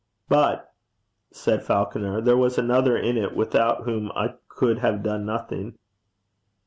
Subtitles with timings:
[0.27, 0.73] 'But,'
[1.29, 5.77] said Falconer, 'there was another in it, without whom I could have done nothing.'